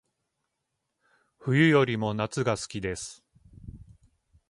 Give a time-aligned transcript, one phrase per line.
[1.37, 3.23] 冬よりも夏が好きです